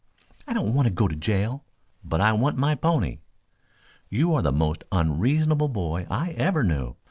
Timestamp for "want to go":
0.73-1.07